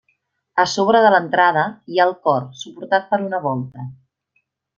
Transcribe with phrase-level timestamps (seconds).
[0.61, 3.87] A sobre de l'entrada hi ha el cor suportat per una volta.